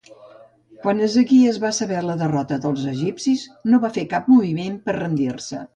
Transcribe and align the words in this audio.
Quan 0.85 1.03
Ezequies 1.07 1.59
va 1.65 1.71
saber 1.81 2.01
la 2.07 2.17
derrota 2.23 2.59
dels 2.67 2.89
egipcis 2.95 3.47
no 3.73 3.85
va 3.87 3.97
fer 4.01 4.11
cap 4.17 4.35
moviment 4.37 4.85
per 4.89 5.03
rendir-se. 5.03 5.67